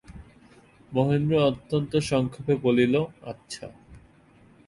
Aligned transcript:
মহেন্দ্র 0.91 1.33
অত্যন্ত 1.49 1.91
সংক্ষেপে 2.01 2.53
বলিল, 2.63 2.93
আচ্ছা। 3.23 3.67